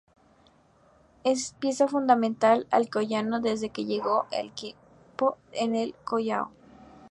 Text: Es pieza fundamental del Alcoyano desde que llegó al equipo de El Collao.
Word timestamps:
Es 1.23 1.53
pieza 1.59 1.87
fundamental 1.87 2.61
del 2.61 2.67
Alcoyano 2.71 3.39
desde 3.39 3.69
que 3.69 3.85
llegó 3.85 4.25
al 4.31 4.47
equipo 4.47 5.37
de 5.51 5.59
El 5.83 5.93
Collao. 6.03 6.51